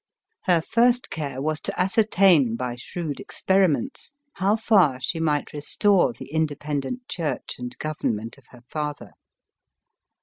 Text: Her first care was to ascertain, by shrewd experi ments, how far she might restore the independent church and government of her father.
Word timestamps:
Her 0.45 0.63
first 0.63 1.11
care 1.11 1.39
was 1.43 1.61
to 1.61 1.79
ascertain, 1.79 2.55
by 2.55 2.75
shrewd 2.75 3.17
experi 3.17 3.69
ments, 3.69 4.13
how 4.33 4.55
far 4.55 4.99
she 4.99 5.19
might 5.19 5.53
restore 5.53 6.11
the 6.11 6.31
independent 6.33 7.07
church 7.07 7.59
and 7.59 7.77
government 7.77 8.35
of 8.39 8.45
her 8.49 8.63
father. 8.67 9.11